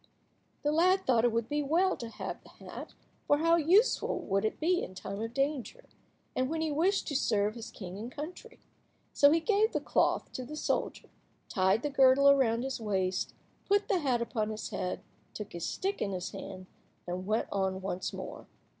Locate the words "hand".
16.31-16.65